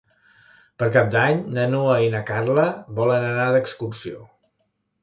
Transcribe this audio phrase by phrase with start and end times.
[0.83, 2.67] Per Cap d'Any na Noa i na Carla
[3.03, 4.29] volen anar d'excursió.